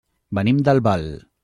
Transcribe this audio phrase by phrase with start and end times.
[0.37, 1.09] Venim d'Albal.